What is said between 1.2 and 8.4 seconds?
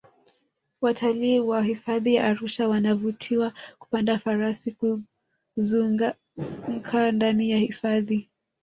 wa hifadhi ya arusha wanavutiwa kupanda farasi kuzungaka ndani ya hifadhi